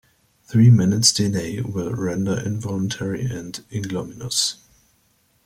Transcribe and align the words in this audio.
Three 0.45 0.71
minutes’ 0.71 1.13
delay 1.13 1.61
will 1.61 1.93
render 1.93 2.39
it 2.39 2.47
involuntary 2.47 3.23
and 3.25 3.63
ignominious. 3.71 4.55